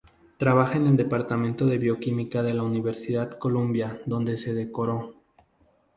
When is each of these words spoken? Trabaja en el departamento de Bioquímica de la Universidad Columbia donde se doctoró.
Trabaja 0.37 0.77
en 0.79 0.87
el 0.87 0.97
departamento 0.97 1.67
de 1.67 1.77
Bioquímica 1.77 2.41
de 2.41 2.55
la 2.55 2.63
Universidad 2.63 3.29
Columbia 3.37 4.01
donde 4.07 4.35
se 4.35 4.55
doctoró. 4.55 5.13